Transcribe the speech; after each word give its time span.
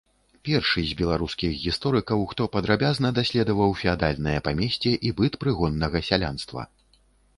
Першы 0.47 0.83
з 0.91 0.95
беларускіх 1.01 1.51
гісторыкаў, 1.65 2.23
хто 2.31 2.47
падрабязна 2.57 3.11
даследаваў 3.19 3.77
феадальнае 3.83 4.37
памесце 4.49 4.95
і 5.11 5.13
быт 5.21 5.33
прыгоннага 5.45 5.97
сялянства. 6.09 6.61